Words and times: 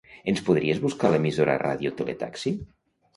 Ens 0.31 0.39
podries 0.45 0.79
buscar 0.85 1.11
l'emissora 1.15 1.57
"Radio 1.63 1.91
Tele 1.99 2.17
Taxi"? 2.23 2.55